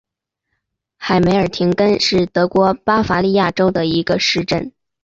[0.97, 4.73] 海梅尔廷根是德国巴伐利亚州的一个市镇。